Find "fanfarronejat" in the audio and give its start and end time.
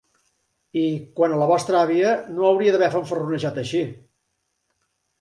2.99-3.63